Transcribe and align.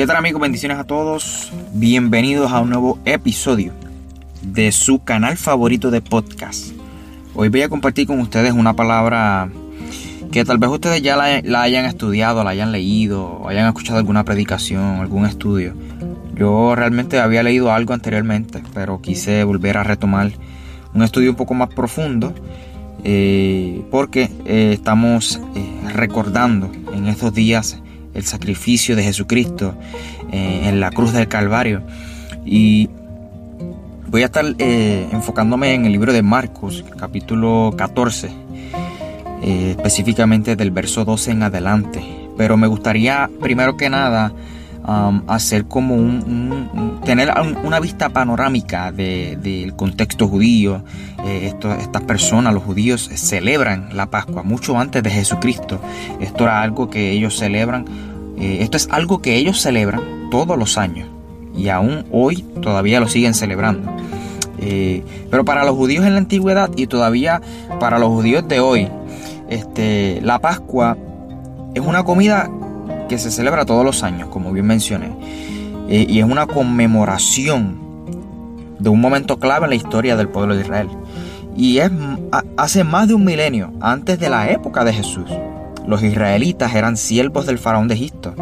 ¿Qué 0.00 0.06
tal 0.06 0.16
amigos? 0.16 0.40
Bendiciones 0.40 0.78
a 0.78 0.84
todos. 0.84 1.52
Bienvenidos 1.74 2.50
a 2.52 2.60
un 2.60 2.70
nuevo 2.70 2.98
episodio 3.04 3.74
de 4.40 4.72
su 4.72 5.04
canal 5.04 5.36
favorito 5.36 5.90
de 5.90 6.00
podcast. 6.00 6.72
Hoy 7.34 7.50
voy 7.50 7.60
a 7.60 7.68
compartir 7.68 8.06
con 8.06 8.18
ustedes 8.18 8.54
una 8.54 8.72
palabra 8.72 9.50
que 10.32 10.42
tal 10.46 10.56
vez 10.56 10.70
ustedes 10.70 11.02
ya 11.02 11.16
la, 11.16 11.60
hayan 11.60 11.84
estudiado, 11.84 12.42
la 12.44 12.48
hayan 12.48 12.72
leído, 12.72 13.46
hayan 13.46 13.66
escuchado 13.66 13.98
alguna 13.98 14.24
predicación, 14.24 15.00
algún 15.00 15.26
estudio. 15.26 15.74
Yo 16.34 16.74
realmente 16.74 17.20
había 17.20 17.42
leído 17.42 17.70
algo 17.70 17.92
anteriormente, 17.92 18.62
pero 18.72 19.02
quise 19.02 19.44
volver 19.44 19.76
a 19.76 19.82
retomar 19.82 20.32
un 20.94 21.02
estudio 21.02 21.28
un 21.28 21.36
poco 21.36 21.52
más 21.52 21.68
profundo 21.74 22.32
eh, 23.04 23.82
porque 23.90 24.30
eh, 24.46 24.70
estamos 24.72 25.42
eh, 25.54 25.90
recordando 25.92 26.72
en 26.94 27.06
estos 27.06 27.34
días 27.34 27.82
el 28.14 28.24
sacrificio 28.24 28.96
de 28.96 29.02
Jesucristo 29.02 29.74
en 30.32 30.80
la 30.80 30.90
cruz 30.90 31.12
del 31.12 31.28
Calvario 31.28 31.82
y 32.44 32.88
voy 34.08 34.22
a 34.22 34.26
estar 34.26 34.44
enfocándome 34.58 35.74
en 35.74 35.86
el 35.86 35.92
libro 35.92 36.12
de 36.12 36.22
Marcos 36.22 36.84
capítulo 36.98 37.74
14 37.76 38.30
eh, 39.42 39.70
específicamente 39.70 40.54
del 40.54 40.70
verso 40.70 41.04
12 41.04 41.30
en 41.30 41.42
adelante. 41.42 42.02
Pero 42.36 42.56
me 42.56 42.66
gustaría, 42.66 43.30
primero 43.40 43.76
que 43.76 43.88
nada, 43.88 44.32
hacer 45.26 45.66
como 45.66 45.94
un, 45.94 47.00
tener 47.04 47.32
una 47.64 47.80
vista 47.80 48.08
panorámica 48.08 48.92
del 48.92 49.74
contexto 49.76 50.26
judío. 50.28 50.82
Eh, 51.24 51.52
estas 51.80 52.02
personas, 52.02 52.54
los 52.54 52.64
judíos, 52.64 53.10
celebran 53.14 53.90
la 53.92 54.10
Pascua 54.10 54.42
mucho 54.42 54.78
antes 54.78 55.02
de 55.02 55.10
Jesucristo. 55.10 55.80
Esto 56.20 56.44
era 56.44 56.62
algo 56.62 56.90
que 56.90 57.10
ellos 57.10 57.36
celebran. 57.36 57.84
Eh, 58.38 58.58
esto 58.60 58.76
es 58.76 58.88
algo 58.90 59.20
que 59.20 59.36
ellos 59.36 59.60
celebran 59.60 60.30
todos 60.30 60.58
los 60.58 60.78
años 60.78 61.08
y 61.54 61.68
aún 61.68 62.06
hoy 62.10 62.42
todavía 62.62 63.00
lo 63.00 63.08
siguen 63.08 63.34
celebrando. 63.34 63.92
pero 65.30 65.44
para 65.44 65.64
los 65.64 65.74
judíos 65.74 66.04
en 66.04 66.12
la 66.12 66.18
antigüedad 66.18 66.70
y 66.76 66.86
todavía 66.86 67.40
para 67.78 67.98
los 67.98 68.08
judíos 68.08 68.46
de 68.46 68.60
hoy, 68.60 68.88
este, 69.48 70.20
la 70.22 70.38
Pascua 70.38 70.96
es 71.74 71.80
una 71.80 72.04
comida 72.04 72.50
que 73.10 73.18
se 73.18 73.32
celebra 73.32 73.66
todos 73.66 73.84
los 73.84 74.04
años, 74.04 74.28
como 74.28 74.52
bien 74.52 74.66
mencioné, 74.66 75.10
eh, 75.88 76.06
y 76.08 76.20
es 76.20 76.24
una 76.24 76.46
conmemoración 76.46 77.76
de 78.78 78.88
un 78.88 79.00
momento 79.00 79.40
clave 79.40 79.64
en 79.64 79.70
la 79.70 79.74
historia 79.74 80.14
del 80.14 80.28
pueblo 80.28 80.54
de 80.54 80.62
Israel. 80.62 80.88
Y 81.56 81.78
es 81.78 81.90
hace 82.56 82.84
más 82.84 83.08
de 83.08 83.14
un 83.14 83.24
milenio, 83.24 83.72
antes 83.80 84.20
de 84.20 84.30
la 84.30 84.48
época 84.52 84.84
de 84.84 84.92
Jesús. 84.92 85.28
Los 85.88 86.04
israelitas 86.04 86.72
eran 86.72 86.96
siervos 86.96 87.46
del 87.46 87.58
faraón 87.58 87.88
de 87.88 87.94
Egipto 87.94 88.32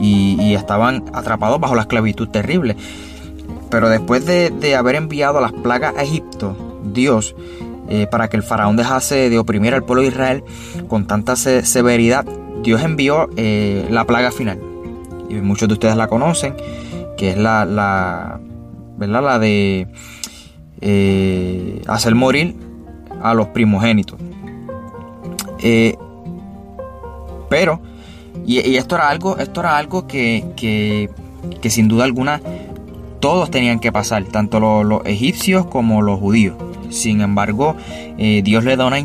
y, 0.00 0.54
estaban 0.54 1.02
atrapados 1.12 1.58
bajo 1.58 1.74
la 1.74 1.82
esclavitud 1.82 2.28
terrible. 2.28 2.76
Pero 3.70 3.88
después 3.88 4.24
de, 4.24 4.76
haber 4.76 4.94
enviado 4.94 5.40
las 5.40 5.52
plagas 5.52 5.94
a 5.96 6.04
Egipto, 6.04 6.56
Dios 6.94 7.34
eh, 7.88 8.06
para 8.08 8.28
que 8.28 8.36
el 8.36 8.44
faraón 8.44 8.76
dejase 8.76 9.30
de 9.30 9.38
oprimir 9.40 9.74
al 9.74 9.82
pueblo 9.82 10.02
de 10.02 10.08
Israel 10.08 10.44
con 10.86 11.08
tanta 11.08 11.34
severidad, 11.34 12.24
Dios 12.66 12.82
envió 12.82 13.30
eh, 13.36 13.86
la 13.90 14.04
plaga 14.04 14.30
final. 14.30 14.60
Y 15.30 15.34
muchos 15.34 15.68
de 15.68 15.74
ustedes 15.74 15.96
la 15.96 16.08
conocen, 16.08 16.54
que 17.16 17.30
es 17.30 17.38
la, 17.38 18.40
¿verdad? 18.98 19.22
la 19.22 19.38
de 19.38 19.88
eh, 20.80 21.82
hacer 21.86 22.14
morir 22.14 22.56
a 23.22 23.34
los 23.34 23.48
primogénitos. 23.48 24.18
pero, 27.48 27.80
y, 28.44 28.76
esto 28.76 28.96
era 28.96 29.08
algo, 29.08 29.38
esto 29.38 29.60
era 29.60 29.78
algo 29.78 30.06
que, 30.06 30.44
que, 30.56 31.10
que 31.60 31.70
sin 31.70 31.88
duda 31.88 32.04
alguna 32.04 32.40
todos 33.20 33.50
tenían 33.50 33.80
que 33.80 33.92
pasar, 33.92 34.24
tanto 34.24 34.60
los, 34.60 35.04
egipcios 35.04 35.66
como 35.66 36.02
los 36.02 36.20
judíos. 36.20 36.54
Sin 36.90 37.20
embargo, 37.20 37.74
eh, 38.18 38.42
Dios 38.44 38.64
le 38.64 38.76
da 38.76 38.86
unas 38.86 39.00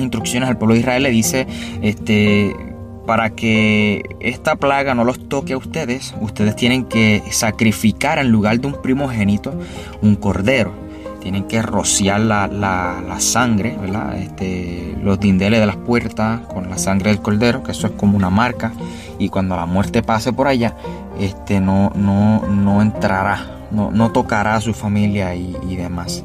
instrucciones 0.00 0.48
al 0.48 0.56
pueblo 0.56 0.74
de 0.74 0.80
Israel, 0.80 1.02
le 1.02 1.10
dice, 1.10 1.46
este, 1.82 2.56
para 3.06 3.30
que 3.30 4.02
esta 4.20 4.56
plaga 4.56 4.94
no 4.94 5.04
los 5.04 5.28
toque 5.28 5.52
a 5.52 5.56
ustedes, 5.56 6.14
ustedes 6.20 6.56
tienen 6.56 6.84
que 6.84 7.22
sacrificar 7.30 8.18
en 8.18 8.30
lugar 8.30 8.60
de 8.60 8.66
un 8.66 8.82
primogénito 8.82 9.54
un 10.02 10.16
cordero. 10.16 10.72
Tienen 11.20 11.44
que 11.44 11.60
rociar 11.60 12.20
la, 12.20 13.16
sangre, 13.18 13.76
¿verdad? 13.80 14.16
Este, 14.16 14.96
los 15.02 15.18
dindeles 15.18 15.58
de 15.58 15.66
las 15.66 15.76
puertas 15.76 16.40
con 16.46 16.70
la 16.70 16.78
sangre 16.78 17.10
del 17.10 17.20
cordero, 17.20 17.64
que 17.64 17.72
eso 17.72 17.88
es 17.88 17.92
como 17.94 18.16
una 18.16 18.30
marca. 18.30 18.72
Y 19.18 19.28
cuando 19.28 19.56
la 19.56 19.66
muerte 19.66 20.02
pase 20.04 20.32
por 20.32 20.46
allá, 20.46 20.76
este, 21.18 21.60
no, 21.60 21.90
no, 21.96 22.46
no 22.46 22.80
entrará 22.80 23.56
no, 23.70 24.12
tocará 24.12 24.54
a 24.54 24.60
su 24.60 24.72
familia 24.72 25.34
y, 25.34 25.76
demás. 25.76 26.24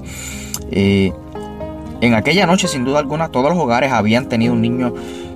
Eh, 0.72 1.12
en 2.02 2.14
aquella 2.14 2.46
noche, 2.46 2.68
sin 2.68 2.86
duda 2.86 3.00
alguna, 3.00 3.30
todos 3.30 3.50
los 3.50 3.60
hogares 3.60 3.92
habían 3.92 4.30
tenido 4.30 4.54
un 4.54 4.62
niño 4.62 4.94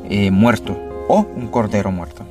eh, 0.09 0.31
muerto 0.31 0.84
o 1.07 1.25
un 1.35 1.47
cordero 1.47 1.91
muerto. 1.91 2.25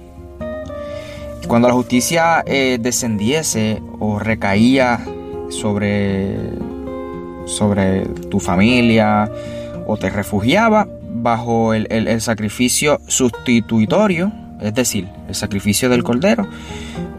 Cuando 1.47 1.69
la 1.69 1.75
justicia 1.75 2.43
eh, 2.47 2.79
descendiese 2.81 3.83
o 3.99 4.19
recaía 4.19 5.01
sobre, 5.51 6.37
sobre 7.45 8.07
tu 8.31 8.41
familia 8.41 9.31
o 9.87 9.97
te 9.97 10.09
refugiaba 10.09 10.89
bajo 11.13 11.75
el, 11.75 11.87
el 11.91 12.21
sacrificio 12.21 13.01
sustitutorio, 13.07 14.33
es 14.61 14.75
decir, 14.75 15.09
el 15.29 15.35
sacrificio 15.35 15.89
del 15.89 16.03
cordero, 16.03 16.47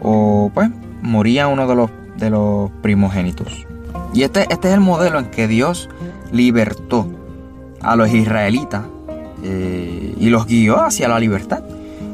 o 0.02 0.50
pues 0.52 0.68
moría 1.02 1.46
uno 1.46 1.66
de 1.68 1.74
los 1.76 1.90
de 2.16 2.30
los 2.30 2.70
primogénitos. 2.82 3.66
Y 4.14 4.22
este, 4.22 4.46
este 4.50 4.68
es 4.68 4.74
el 4.74 4.80
modelo 4.80 5.18
en 5.18 5.26
que 5.26 5.46
Dios 5.46 5.88
libertó 6.32 7.06
a 7.80 7.96
los 7.96 8.12
israelitas 8.12 8.84
eh, 9.42 10.14
y 10.18 10.28
los 10.30 10.46
guió 10.46 10.82
hacia 10.82 11.08
la 11.08 11.18
libertad, 11.18 11.62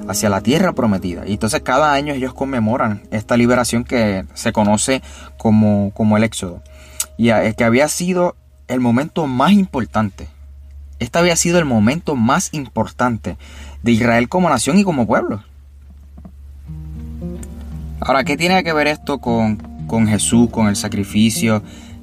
hacia 0.08 0.28
la 0.28 0.40
tierra 0.40 0.72
prometida. 0.72 1.26
Y 1.26 1.32
entonces 1.32 1.62
cada 1.62 1.92
año 1.92 2.14
ellos 2.14 2.34
conmemoran 2.34 3.02
esta 3.10 3.36
liberación 3.36 3.84
que 3.84 4.24
se 4.34 4.52
conoce 4.52 5.02
como, 5.38 5.92
como 5.94 6.16
el 6.16 6.24
Éxodo. 6.24 6.62
Y 7.16 7.30
que 7.54 7.64
había 7.64 7.88
sido 7.88 8.36
el 8.68 8.80
momento 8.80 9.26
más 9.26 9.52
importante. 9.52 10.28
Este 10.98 11.18
había 11.18 11.36
sido 11.36 11.58
el 11.58 11.64
momento 11.64 12.16
más 12.16 12.52
importante 12.52 13.36
de 13.82 13.92
Israel 13.92 14.28
como 14.28 14.48
nación 14.48 14.78
y 14.78 14.84
como 14.84 15.06
pueblo. 15.06 15.42
Ahora, 18.00 18.24
¿qué 18.24 18.36
tiene 18.36 18.64
que 18.64 18.72
ver 18.72 18.88
esto 18.88 19.18
con, 19.18 19.56
con 19.86 20.06
Jesús, 20.06 20.50
con 20.50 20.68
el 20.68 20.76
sacrificio 20.76 21.62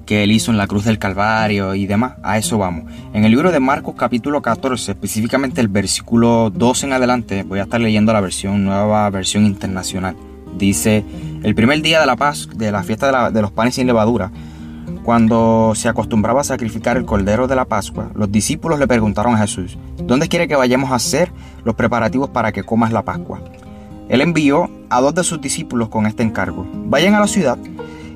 que 0.10 0.24
él 0.24 0.32
hizo 0.32 0.50
en 0.50 0.58
la 0.58 0.66
cruz 0.66 0.86
del 0.86 0.98
Calvario 0.98 1.76
y 1.76 1.86
demás. 1.86 2.14
A 2.24 2.40
eso 2.40 2.58
vamos. 2.58 2.92
En 3.14 3.26
el 3.26 3.32
libro 3.32 3.52
de 3.52 3.60
Marcos 3.60 3.94
capítulo 3.96 4.42
14, 4.42 4.94
específicamente 4.94 5.62
el 5.62 5.68
versículo 5.68 6.50
12 6.50 6.88
en 6.88 6.94
adelante, 6.94 7.44
voy 7.44 7.60
a 7.60 7.64
estar 7.64 7.80
leyendo 7.80 8.12
la 8.12 8.20
versión 8.20 8.66
nueva, 8.66 9.08
versión 9.12 9.46
internacional. 9.46 10.16
Dice, 10.58 11.06
el 11.44 11.54
primer 11.54 11.84
día 11.84 12.00
de 12.00 12.08
la 12.08 12.16
paz, 12.16 12.50
de 12.56 12.72
la 12.72 12.82
fiesta 12.82 13.30
de, 13.30 13.40
los 13.40 13.52
panes 13.52 13.76
sin 13.76 13.86
levadura, 13.86 14.32
cuando 15.04 15.74
se 15.76 15.90
acostumbraba 15.90 16.42
a 16.42 16.44
sacrificar 16.44 16.98
el 16.98 17.06
cordero 17.06 17.48
de 17.48 17.56
la 17.56 17.66
Pascua, 17.66 18.10
los 18.16 18.32
discípulos 18.32 18.80
le 18.80 18.88
preguntaron 18.88 19.36
a 19.36 19.38
Jesús, 19.38 19.78
¿dónde 20.02 20.28
quiere 20.28 20.48
que 20.48 20.56
vayamos 20.56 20.90
a 20.90 20.96
hacer 20.96 21.32
los 21.64 21.76
preparativos 21.76 22.32
para 22.32 22.52
que 22.52 22.64
comas 22.64 22.92
la 22.92 23.06
Pascua? 23.06 23.42
Él 24.10 24.22
envió 24.22 24.72
a 24.90 25.02
dos 25.02 25.14
de 25.14 25.24
sus 25.24 25.40
discípulos 25.40 25.90
con 25.90 26.08
este 26.08 26.24
encargo. 26.24 26.68
Vayan 26.74 27.14
a 27.14 27.20
la 27.20 27.28
ciudad 27.28 27.60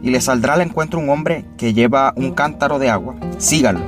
y 0.04 0.12
les 0.12 0.26
saldrá 0.26 0.54
al 0.54 0.62
encuentro 0.62 1.00
un 1.00 1.10
hombre 1.10 1.46
que 1.58 1.74
lleva 1.74 2.14
un 2.16 2.34
cántaro 2.34 2.78
de 2.78 2.90
agua. 2.90 3.16
Síganlo. 3.40 3.86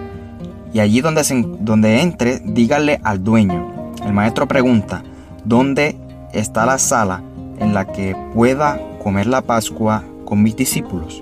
Y 0.74 0.80
allí 0.80 1.02
donde, 1.02 1.22
donde 1.60 2.02
entre, 2.02 2.40
díganle 2.40 3.00
al 3.04 3.24
dueño. 3.24 3.94
El 4.04 4.14
maestro 4.14 4.48
pregunta, 4.48 5.04
¿dónde 5.44 5.98
está 6.34 6.66
la 6.66 6.80
sala 6.80 7.22
en 7.60 7.74
la 7.74 7.86
que 7.86 8.16
pueda 8.34 8.80
comer 9.04 9.28
la 9.28 9.42
Pascua 9.42 10.04
con 10.26 10.42
mis 10.42 10.56
discípulos? 10.56 11.22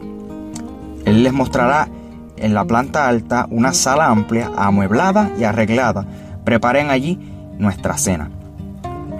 Él 1.05 1.23
les 1.23 1.33
mostrará 1.33 1.89
en 2.37 2.53
la 2.53 2.63
planta 2.63 3.07
alta 3.07 3.47
una 3.49 3.73
sala 3.73 4.07
amplia, 4.07 4.51
amueblada 4.55 5.31
y 5.39 5.43
arreglada 5.43 6.05
preparen 6.43 6.89
allí 6.89 7.19
nuestra 7.57 7.97
cena. 7.97 8.29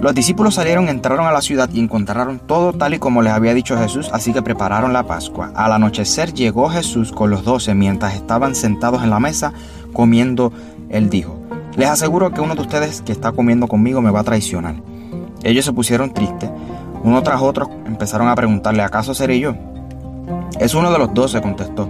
Los 0.03 0.13
discípulos 0.13 0.55
salieron, 0.55 0.89
entraron 0.89 1.25
a 1.25 1.31
la 1.31 1.41
ciudad 1.41 1.69
y 1.71 1.79
encontraron 1.79 2.39
todo 2.39 2.73
tal 2.73 2.93
y 2.93 2.99
como 2.99 3.21
les 3.21 3.31
había 3.31 3.53
dicho 3.53 3.77
Jesús, 3.77 4.09
así 4.11 4.33
que 4.33 4.41
prepararon 4.41 4.91
la 4.91 5.03
Pascua. 5.03 5.53
Al 5.55 5.71
anochecer 5.71 6.33
llegó 6.33 6.67
Jesús 6.67 7.13
con 7.13 7.29
los 7.29 7.45
doce 7.45 7.73
mientras 7.73 8.13
estaban 8.13 8.53
sentados 8.53 9.01
en 9.01 9.11
la 9.11 9.21
mesa 9.21 9.53
comiendo. 9.93 10.51
Él 10.89 11.09
dijo, 11.09 11.39
les 11.77 11.87
aseguro 11.87 12.33
que 12.33 12.41
uno 12.41 12.53
de 12.53 12.63
ustedes 12.63 13.01
que 13.01 13.13
está 13.13 13.31
comiendo 13.31 13.69
conmigo 13.69 14.01
me 14.01 14.11
va 14.11 14.19
a 14.19 14.23
traicionar. 14.25 14.75
Ellos 15.41 15.63
se 15.63 15.71
pusieron 15.71 16.13
tristes. 16.13 16.49
Uno 17.01 17.23
tras 17.23 17.41
otro 17.41 17.69
empezaron 17.85 18.27
a 18.27 18.35
preguntarle, 18.35 18.83
¿acaso 18.83 19.13
seré 19.13 19.39
yo? 19.39 19.55
Es 20.59 20.73
uno 20.75 20.91
de 20.91 20.99
los 20.99 21.13
doce, 21.13 21.41
contestó. 21.41 21.87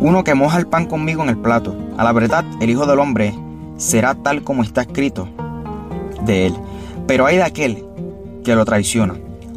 Uno 0.00 0.24
que 0.24 0.34
moja 0.34 0.58
el 0.58 0.66
pan 0.66 0.86
conmigo 0.86 1.22
en 1.22 1.28
el 1.28 1.38
plato. 1.38 1.76
A 1.98 2.02
la 2.02 2.10
verdad, 2.10 2.44
el 2.60 2.68
Hijo 2.68 2.84
del 2.84 2.98
Hombre 2.98 3.32
será 3.76 4.16
tal 4.16 4.42
como 4.42 4.64
está 4.64 4.80
escrito 4.80 5.28
de 6.24 6.46
él. 6.46 6.56
Pero 7.08 7.26
hay 7.26 7.36
de 7.36 7.42
aquel 7.42 7.84
que 8.44 8.54
lo 8.54 8.64
traiciona. 8.64 9.14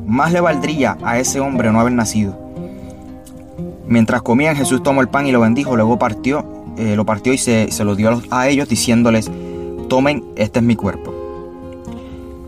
Más 0.07 0.31
le 0.31 0.41
valdría 0.41 0.97
a 1.03 1.19
ese 1.19 1.39
hombre 1.39 1.71
no 1.71 1.79
haber 1.79 1.93
nacido. 1.93 2.35
Mientras 3.87 4.21
comían, 4.21 4.55
Jesús 4.55 4.81
tomó 4.81 5.01
el 5.01 5.09
pan 5.09 5.27
y 5.27 5.31
lo 5.31 5.41
bendijo, 5.41 5.75
luego 5.75 5.99
partió, 5.99 6.45
eh, 6.77 6.95
lo 6.95 7.05
partió 7.05 7.33
y 7.33 7.37
se, 7.37 7.69
se 7.71 7.83
lo 7.83 7.95
dio 7.95 8.21
a 8.31 8.47
ellos 8.47 8.69
diciéndoles, 8.69 9.29
tomen, 9.89 10.23
este 10.37 10.59
es 10.59 10.65
mi 10.65 10.77
cuerpo. 10.77 11.13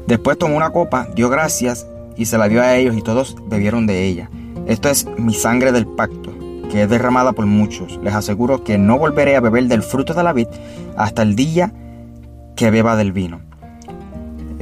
Después 0.08 0.38
tomó 0.38 0.56
una 0.56 0.72
copa, 0.72 1.08
dio 1.16 1.30
gracias 1.30 1.86
y 2.16 2.26
se 2.26 2.38
la 2.38 2.48
dio 2.48 2.62
a 2.62 2.76
ellos 2.76 2.96
y 2.96 3.02
todos 3.02 3.36
bebieron 3.48 3.86
de 3.86 4.06
ella. 4.06 4.30
Esto 4.68 4.90
es 4.90 5.06
mi 5.18 5.34
sangre 5.34 5.74
del 5.74 5.86
pacto, 5.86 6.32
que 6.72 6.84
es 6.84 6.90
derramada 6.90 7.34
por 7.34 7.46
muchos. 7.46 8.00
Les 8.02 8.14
aseguro 8.14 8.64
que 8.64 8.78
no 8.78 8.98
volveré 8.98 9.36
a 9.36 9.42
beber 9.42 9.68
del 9.68 9.84
fruto 9.84 10.14
de 10.14 10.24
la 10.24 10.32
vid 10.32 10.48
hasta 10.96 11.24
el 11.24 11.36
día 11.36 11.74
que 12.56 12.72
beba 12.72 12.96
del 12.96 13.12
vino. 13.12 13.42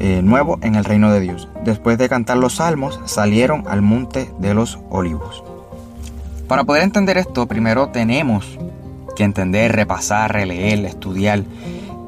Eh, 0.03 0.23
nuevo 0.23 0.57
en 0.63 0.73
el 0.73 0.83
reino 0.83 1.13
de 1.13 1.19
Dios. 1.19 1.47
Después 1.63 1.99
de 1.99 2.09
cantar 2.09 2.37
los 2.37 2.55
salmos, 2.55 2.99
salieron 3.05 3.65
al 3.67 3.83
monte 3.83 4.31
de 4.39 4.55
los 4.55 4.79
olivos. 4.89 5.43
Para 6.47 6.63
poder 6.63 6.81
entender 6.81 7.19
esto, 7.19 7.45
primero 7.45 7.89
tenemos 7.89 8.57
que 9.15 9.23
entender, 9.23 9.73
repasar, 9.73 10.33
releer, 10.33 10.83
estudiar 10.85 11.43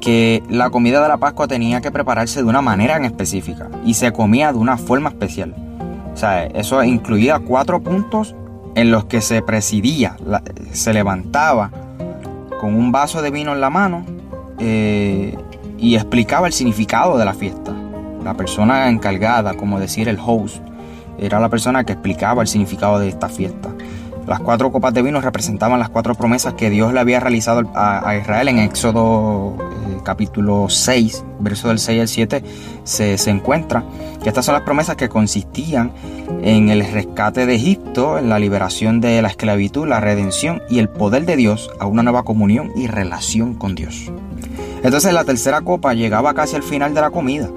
que 0.02 0.42
la 0.50 0.72
comida 0.72 1.04
de 1.04 1.08
la 1.08 1.18
Pascua 1.18 1.48
tenía 1.48 1.82
que 1.82 1.92
prepararse 1.92 2.42
de 2.42 2.50
una 2.50 2.64
manera 2.64 2.98
en 2.98 3.06
específica 3.06 3.70
y 3.86 3.94
se 3.94 4.12
comía 4.12 4.52
de 4.52 4.58
una 4.58 4.80
forma 4.80 5.10
especial. 5.10 5.54
O 6.16 6.18
sea, 6.18 6.46
eso 6.46 6.84
incluía 6.84 7.38
cuatro 7.38 7.80
puntos 7.84 8.34
en 8.74 8.90
los 8.90 9.06
que 9.06 9.22
se 9.22 9.44
presidía, 9.44 10.18
se 10.72 10.94
levantaba 10.94 11.70
con 12.60 12.74
un 12.74 12.92
vaso 12.92 13.22
de 13.22 13.30
vino 13.30 13.54
en 13.54 13.62
la 13.62 13.70
mano 13.70 14.04
eh, 14.58 15.38
y 15.78 15.94
explicaba 15.94 16.48
el 16.48 16.54
significado 16.54 17.20
de 17.20 17.26
la 17.26 17.36
fiesta. 17.36 17.83
La 18.24 18.36
persona 18.36 18.90
encargada, 18.90 19.54
como 19.54 19.80
decir 19.80 20.08
el 20.08 20.18
host, 20.18 20.64
era 21.18 21.40
la 21.40 21.50
persona 21.50 21.84
que 21.84 21.94
explicaba 21.94 22.42
el 22.42 22.48
significado 22.48 23.00
de 23.00 23.10
esta 23.10 23.28
fiesta. 23.28 23.70
Las 24.28 24.40
cuatro 24.40 24.72
copas 24.72 24.94
de 24.94 25.02
vino 25.02 25.20
representaban 25.20 25.80
las 25.80 25.90
cuatro 25.90 26.16
promesas 26.16 26.54
que 26.54 26.70
Dios 26.70 26.94
le 26.94 27.02
había 27.02 27.20
realizado 27.20 27.70
a, 27.76 28.16
Israel 28.16 28.48
en 28.48 28.60
Éxodo 28.60 29.58
eh, 29.60 29.98
capítulo 30.06 30.68
6, 30.70 31.26
verso 31.42 31.68
del 31.68 31.80
6 31.80 32.02
al 32.02 32.08
7, 32.08 32.44
se, 32.86 33.18
se, 33.18 33.30
encuentra 33.30 33.84
que 34.24 34.30
estas 34.30 34.46
son 34.46 34.54
las 34.54 34.64
promesas 34.64 34.96
que 34.96 35.10
consistían 35.10 35.92
en 36.42 36.70
el 36.70 36.90
rescate 36.90 37.46
de 37.46 37.56
Egipto, 37.56 38.18
en 38.18 38.30
la 38.30 38.40
liberación 38.40 39.02
de 39.02 39.22
la 39.22 39.28
esclavitud, 39.28 39.86
la 39.86 40.00
redención 40.00 40.62
y 40.70 40.80
el 40.80 40.88
poder 40.88 41.26
de 41.26 41.36
Dios 41.36 41.70
a 41.82 41.86
una 41.86 42.04
nueva 42.04 42.24
comunión 42.24 42.72
y 42.78 42.88
relación 42.88 43.56
con 43.56 43.76
Dios. 43.76 44.10
Entonces 44.84 45.14
la 45.14 45.26
tercera 45.26 45.60
copa 45.60 45.94
llegaba 45.94 46.34
casi 46.34 46.56
al 46.56 46.64
final 46.64 46.94
de 46.94 47.02
la 47.02 47.10
comida 47.10 47.50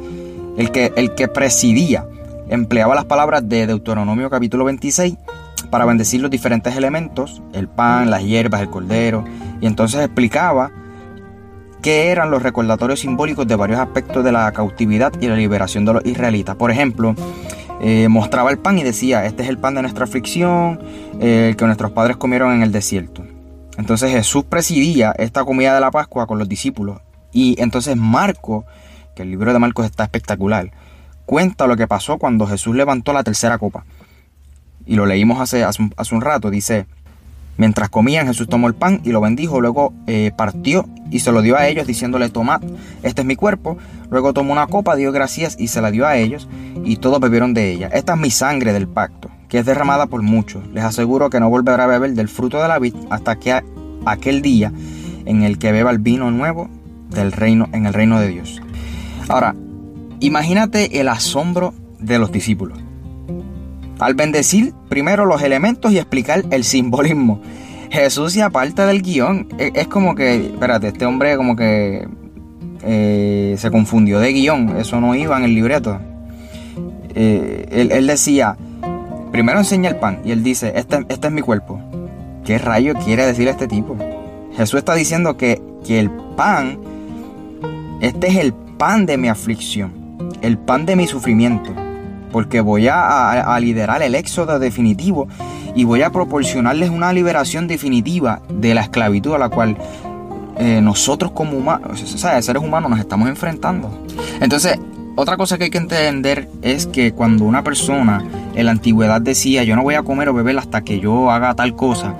el 0.56 0.70
que, 0.70 0.92
el 0.96 1.14
que 1.14 1.28
presidía 1.28 2.06
empleaba 2.48 2.94
las 2.94 3.04
palabras 3.04 3.48
de 3.48 3.66
Deuteronomio 3.66 4.30
capítulo 4.30 4.64
26 4.64 5.16
para 5.70 5.84
bendecir 5.84 6.20
los 6.20 6.30
diferentes 6.30 6.76
elementos, 6.76 7.42
el 7.52 7.68
pan, 7.68 8.10
las 8.10 8.22
hierbas, 8.22 8.60
el 8.60 8.70
cordero, 8.70 9.24
y 9.60 9.66
entonces 9.66 10.00
explicaba 10.00 10.70
qué 11.82 12.08
eran 12.08 12.30
los 12.30 12.42
recordatorios 12.42 13.00
simbólicos 13.00 13.46
de 13.46 13.56
varios 13.56 13.80
aspectos 13.80 14.24
de 14.24 14.32
la 14.32 14.50
cautividad 14.52 15.12
y 15.20 15.26
la 15.26 15.36
liberación 15.36 15.84
de 15.84 15.94
los 15.94 16.04
israelitas. 16.06 16.56
Por 16.56 16.70
ejemplo, 16.70 17.14
eh, 17.80 18.08
mostraba 18.08 18.50
el 18.50 18.58
pan 18.58 18.78
y 18.78 18.82
decía, 18.82 19.26
este 19.26 19.42
es 19.42 19.48
el 19.48 19.58
pan 19.58 19.74
de 19.74 19.82
nuestra 19.82 20.04
aflicción, 20.04 20.80
el 21.20 21.56
que 21.56 21.66
nuestros 21.66 21.90
padres 21.90 22.16
comieron 22.16 22.52
en 22.52 22.62
el 22.62 22.72
desierto. 22.72 23.24
Entonces 23.76 24.10
Jesús 24.10 24.44
presidía 24.44 25.12
esta 25.18 25.44
comida 25.44 25.74
de 25.74 25.80
la 25.80 25.90
Pascua 25.90 26.26
con 26.26 26.38
los 26.38 26.48
discípulos 26.48 27.00
y 27.32 27.60
entonces 27.60 27.96
Marco 27.96 28.64
el 29.22 29.30
libro 29.30 29.52
de 29.52 29.58
Marcos 29.58 29.86
está 29.86 30.04
espectacular, 30.04 30.70
cuenta 31.26 31.66
lo 31.66 31.76
que 31.76 31.86
pasó 31.86 32.18
cuando 32.18 32.46
Jesús 32.46 32.74
levantó 32.74 33.12
la 33.12 33.24
tercera 33.24 33.58
copa. 33.58 33.84
Y 34.86 34.94
lo 34.94 35.06
leímos 35.06 35.40
hace, 35.40 35.64
hace, 35.64 35.82
un, 36.14 36.20
rato, 36.20 36.48
dice, 36.50 36.86
mientras 37.56 37.88
comían 37.88 38.28
Jesús 38.28 38.48
tomó 38.48 38.68
el 38.68 38.74
pan 38.74 39.00
y 39.04 39.10
lo 39.10 39.20
bendijo, 39.20 39.60
luego 39.60 39.92
eh, 40.06 40.30
partió 40.36 40.88
y 41.10 41.20
se 41.20 41.32
lo 41.32 41.42
dio 41.42 41.56
a 41.56 41.66
ellos 41.66 41.86
diciéndole, 41.86 42.28
tomad, 42.28 42.62
este 43.02 43.22
es 43.22 43.26
mi 43.26 43.34
cuerpo, 43.34 43.76
luego 44.10 44.32
tomó 44.32 44.52
una 44.52 44.68
copa, 44.68 44.94
dio 44.94 45.10
gracias 45.10 45.56
y 45.58 45.68
se 45.68 45.80
la 45.80 45.90
dio 45.90 46.06
a 46.06 46.16
ellos 46.16 46.48
y 46.84 46.96
todos 46.96 47.18
bebieron 47.18 47.52
de 47.52 47.72
ella. 47.72 47.88
Esta 47.92 48.14
es 48.14 48.20
mi 48.20 48.30
sangre 48.30 48.72
del 48.72 48.86
pacto, 48.86 49.28
que 49.48 49.58
es 49.58 49.66
derramada 49.66 50.06
por 50.06 50.22
muchos. 50.22 50.64
Les 50.68 50.84
aseguro 50.84 51.28
que 51.28 51.40
no 51.40 51.50
volverá 51.50 51.84
a 51.84 51.88
beber 51.88 52.12
del 52.14 52.28
fruto 52.28 52.62
de 52.62 52.68
la 52.68 52.78
vid 52.78 52.94
hasta 53.10 53.36
que 53.36 53.60
aquel 54.04 54.40
día 54.40 54.72
en 55.24 55.42
el 55.42 55.58
que 55.58 55.72
beba 55.72 55.90
el 55.90 55.98
vino 55.98 56.30
nuevo 56.30 56.70
del 57.10 57.32
reino 57.32 57.68
en 57.72 57.86
el 57.86 57.94
reino 57.94 58.20
de 58.20 58.28
Dios. 58.28 58.62
Ahora, 59.28 59.54
imagínate 60.20 61.00
el 61.00 61.08
asombro 61.08 61.74
de 61.98 62.18
los 62.18 62.30
discípulos. 62.30 62.78
Al 63.98 64.14
bendecir 64.14 64.74
primero 64.88 65.24
los 65.24 65.42
elementos 65.42 65.92
y 65.92 65.98
explicar 65.98 66.44
el 66.50 66.64
simbolismo. 66.64 67.40
Jesús 67.90 68.32
se 68.32 68.42
aparta 68.42 68.86
del 68.86 69.02
guion. 69.02 69.48
E, 69.58 69.72
es 69.74 69.88
como 69.88 70.14
que, 70.14 70.46
espérate, 70.46 70.88
este 70.88 71.06
hombre 71.06 71.36
como 71.36 71.56
que 71.56 72.06
eh, 72.82 73.54
se 73.58 73.70
confundió 73.70 74.20
de 74.20 74.32
guion. 74.32 74.76
Eso 74.78 75.00
no 75.00 75.14
iba 75.14 75.36
en 75.38 75.44
el 75.44 75.54
libreto. 75.54 75.98
Eh, 77.14 77.88
él, 77.90 78.06
decía, 78.06 78.56
primero 79.32 79.58
enseña 79.58 79.88
el 79.88 79.96
pan 79.96 80.20
y 80.24 80.32
él 80.32 80.42
dice, 80.42 80.72
este, 80.76 81.04
este, 81.08 81.28
es 81.28 81.32
mi 81.32 81.40
cuerpo. 81.40 81.80
¿Qué 82.44 82.58
rayo 82.58 82.94
quiere 82.94 83.26
decir 83.26 83.48
este 83.48 83.66
tipo? 83.66 83.96
Jesús 84.54 84.78
está 84.78 84.94
diciendo 84.94 85.36
que, 85.36 85.60
que 85.84 85.98
el 85.98 86.10
pan, 86.10 86.78
este 88.00 88.28
es 88.28 88.36
el 88.36 88.54
pan 88.76 89.06
de 89.06 89.16
mi 89.16 89.28
aflicción, 89.28 89.92
el 90.42 90.58
pan 90.58 90.86
de 90.86 90.96
mi 90.96 91.06
sufrimiento, 91.06 91.74
porque 92.32 92.60
voy 92.60 92.88
a, 92.90 93.56
liderar 93.60 94.02
el 94.02 94.14
éxodo 94.14 94.58
definitivo 94.58 95.28
y 95.74 95.84
voy 95.84 96.02
a 96.02 96.10
proporcionarles 96.10 96.90
una 96.90 97.12
liberación 97.12 97.68
definitiva 97.68 98.42
de 98.48 98.74
la 98.74 98.82
esclavitud 98.82 99.34
a 99.34 99.38
la 99.38 99.48
cual 99.48 99.76
eh, 100.58 100.80
nosotros 100.82 101.32
como 101.32 101.56
humanos, 101.56 102.00
seres 102.00 102.62
humanos 102.62 102.90
nos 102.90 103.00
estamos 103.00 103.28
enfrentando. 103.28 103.90
Entonces, 104.40 104.78
otra 105.14 105.36
cosa 105.36 105.56
que 105.56 105.64
hay 105.64 105.70
que 105.70 105.78
entender 105.78 106.48
es 106.60 106.86
que 106.86 107.12
cuando 107.12 107.44
una 107.44 107.64
persona 107.64 108.22
en 108.54 108.66
la 108.66 108.72
antigüedad 108.72 109.20
decía 109.20 109.64
yo 109.64 109.74
no 109.74 109.82
voy 109.82 109.94
a 109.94 110.02
comer 110.02 110.28
o 110.28 110.34
beber 110.34 110.58
hasta 110.58 110.82
que 110.82 111.00
yo 111.00 111.30
haga 111.30 111.54
tal 111.54 111.74
cosa, 111.74 112.14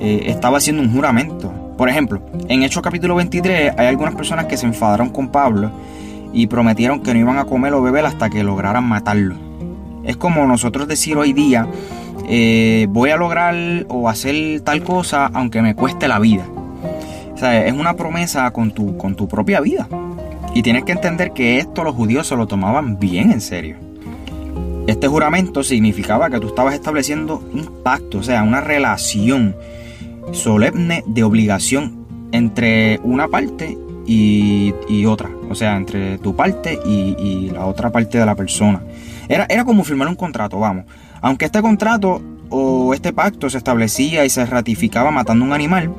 eh, 0.00 0.24
estaba 0.26 0.58
haciendo 0.58 0.82
un 0.82 0.92
juramento. 0.92 1.67
Por 1.78 1.88
ejemplo, 1.88 2.20
en 2.48 2.64
Hechos 2.64 2.82
capítulo 2.82 3.14
23 3.14 3.74
hay 3.78 3.86
algunas 3.86 4.16
personas 4.16 4.46
que 4.46 4.56
se 4.56 4.66
enfadaron 4.66 5.10
con 5.10 5.28
Pablo 5.28 5.70
y 6.32 6.48
prometieron 6.48 7.04
que 7.04 7.14
no 7.14 7.20
iban 7.20 7.38
a 7.38 7.44
comer 7.44 7.72
o 7.72 7.80
beber 7.80 8.04
hasta 8.04 8.28
que 8.28 8.42
lograran 8.42 8.82
matarlo. 8.82 9.36
Es 10.02 10.16
como 10.16 10.44
nosotros 10.44 10.88
decir 10.88 11.16
hoy 11.16 11.32
día, 11.32 11.68
eh, 12.28 12.88
voy 12.90 13.10
a 13.10 13.16
lograr 13.16 13.54
o 13.88 14.08
hacer 14.08 14.60
tal 14.62 14.82
cosa 14.82 15.30
aunque 15.32 15.62
me 15.62 15.76
cueste 15.76 16.08
la 16.08 16.18
vida. 16.18 16.44
O 17.32 17.38
sea, 17.38 17.64
es 17.64 17.72
una 17.72 17.94
promesa 17.94 18.50
con 18.50 18.72
tu, 18.72 18.96
con 18.96 19.14
tu 19.14 19.28
propia 19.28 19.60
vida. 19.60 19.86
Y 20.54 20.62
tienes 20.62 20.82
que 20.82 20.90
entender 20.90 21.30
que 21.30 21.58
esto 21.58 21.84
los 21.84 21.94
judíos 21.94 22.26
se 22.26 22.34
lo 22.34 22.48
tomaban 22.48 22.98
bien 22.98 23.30
en 23.30 23.40
serio. 23.40 23.76
Este 24.88 25.06
juramento 25.06 25.62
significaba 25.62 26.28
que 26.28 26.40
tú 26.40 26.48
estabas 26.48 26.74
estableciendo 26.74 27.40
un 27.52 27.84
pacto, 27.84 28.18
o 28.18 28.22
sea, 28.24 28.42
una 28.42 28.60
relación 28.60 29.54
solemne 30.32 31.04
de 31.06 31.24
obligación 31.24 32.06
entre 32.32 33.00
una 33.02 33.28
parte 33.28 33.78
y, 34.06 35.04
otra, 35.04 35.28
o 35.50 35.54
sea, 35.54 35.76
entre 35.76 36.18
tu 36.18 36.34
parte 36.34 36.78
y, 36.84 37.50
la 37.50 37.66
otra 37.66 37.90
parte 37.90 38.18
de 38.18 38.26
la 38.26 38.34
persona. 38.34 38.82
Era, 39.28 39.46
era 39.48 39.64
como 39.64 39.84
firmar 39.84 40.08
un 40.08 40.14
contrato, 40.14 40.58
vamos. 40.58 40.86
Aunque 41.20 41.44
este 41.44 41.60
contrato 41.60 42.22
o 42.50 42.94
este 42.94 43.12
pacto 43.12 43.50
se 43.50 43.58
establecía 43.58 44.24
y 44.24 44.30
se 44.30 44.46
ratificaba 44.46 45.10
matando 45.10 45.44
un 45.44 45.52
animal, 45.52 45.92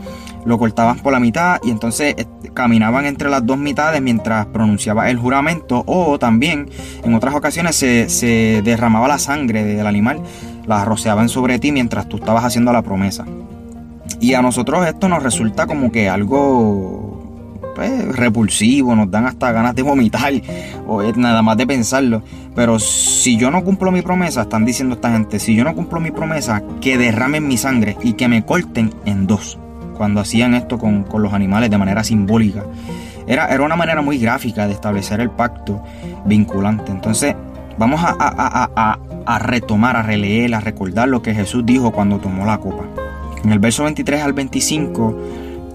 lo 0.46 0.58
cortaban 0.58 1.00
por 1.00 1.14
la 1.14 1.20
mitad 1.20 1.60
y 1.64 1.70
entonces 1.70 2.16
eh, 2.18 2.26
caminaban 2.54 3.06
entre 3.06 3.30
las 3.30 3.46
dos 3.46 3.58
mitades 3.58 4.02
mientras 4.02 4.48
pronunciaba 4.48 5.10
el 5.10 5.18
juramento 5.18 5.84
o 5.86 6.18
también 6.18 6.70
en 7.04 7.14
otras 7.14 7.36
ocasiones 7.36 7.76
se, 7.76 8.10
se 8.10 8.62
derramaba 8.64 9.08
la 9.08 9.20
sangre 9.20 9.64
del 9.64 9.86
animal, 9.86 10.22
la 10.66 10.86
rociaban 10.86 11.30
sobre 11.30 11.60
ti 11.60 11.72
mientras 11.72 12.08
tú 12.08 12.18
estabas 12.18 12.46
haciendo 12.46 12.72
la 12.74 12.82
promesa. 12.82 13.26
Y 14.20 14.34
a 14.34 14.42
nosotros 14.42 14.86
esto 14.86 15.08
nos 15.08 15.24
resulta 15.24 15.66
como 15.68 15.92
que 15.92 16.10
algo 16.10 17.20
pues, 17.80 18.16
repulsivo, 18.16 18.94
nos 18.94 19.10
dan 19.10 19.26
hasta 19.26 19.54
ganas 19.54 19.74
de 19.74 19.84
vomitar 19.84 20.34
o 20.86 21.02
nada 21.16 21.42
más 21.42 21.56
de 21.56 21.66
pensarlo. 21.66 22.22
Pero 22.54 22.78
si 22.78 23.38
yo 23.38 23.52
no 23.52 23.64
cumplo 23.64 23.90
mi 23.90 24.02
promesa, 24.02 24.42
están 24.42 24.66
diciendo 24.66 24.96
esta 24.96 25.12
gente, 25.12 25.40
si 25.40 25.56
yo 25.56 25.64
no 25.64 25.74
cumplo 25.74 26.02
mi 26.02 26.12
promesa, 26.12 26.62
que 26.82 26.98
derramen 26.98 27.48
mi 27.48 27.56
sangre 27.56 27.96
y 28.04 28.14
que 28.14 28.28
me 28.28 28.44
corten 28.44 28.94
en 29.06 29.28
dos. 29.28 29.58
Cuando 29.96 30.20
hacían 30.20 30.56
esto 30.56 30.78
con, 30.78 31.06
los 31.14 31.34
animales 31.34 31.70
de 31.70 31.78
manera 31.78 32.04
simbólica. 32.04 32.66
Era, 33.28 33.48
era, 33.48 33.64
una 33.64 33.78
manera 33.78 34.02
muy 34.02 34.18
gráfica 34.18 34.68
de 34.68 34.74
establecer 34.74 35.22
el 35.22 35.30
pacto 35.30 35.82
vinculante. 36.26 36.92
Entonces, 36.92 37.34
vamos 37.78 38.02
a, 38.04 38.16
a, 38.20 39.00
a 39.26 39.40
retomar, 39.40 39.96
a 39.96 40.04
releer, 40.04 40.54
a 40.54 40.60
recordar 40.60 41.08
lo 41.08 41.22
que 41.22 41.34
Jesús 41.34 41.66
dijo 41.66 41.92
cuando 41.92 42.18
tomó 42.18 42.46
la 42.46 42.58
copa. 42.58 42.84
En 43.44 43.52
el 43.52 43.60
verso 43.60 43.84
23 43.84 44.22
al 44.22 44.34
25 44.34 45.16